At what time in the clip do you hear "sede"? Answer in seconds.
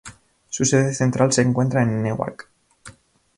0.65-0.95